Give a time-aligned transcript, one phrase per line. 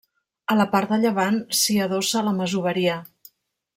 [0.53, 2.97] A la part de llevant s'hi adossa la masoveria.